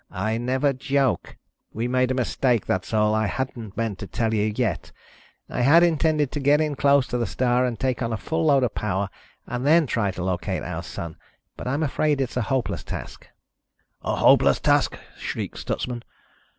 [0.09, 1.37] "I never joke.
[1.71, 3.13] We made a mistake, that's all.
[3.13, 4.91] I hadn't meant to tell you yet.
[5.47, 8.45] I had intended to get in close to the star and take on a full
[8.45, 9.11] load of power
[9.45, 11.17] and then try to locate our Sun.
[11.55, 13.27] But I'm afraid it's a hopeless task."
[14.01, 16.01] "A hopeless task?" shrieked Stutsman.